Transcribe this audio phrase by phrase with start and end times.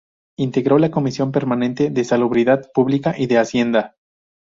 [0.39, 3.97] Integró la Comisión permanente de Salubridad Pública, y de Hacienda.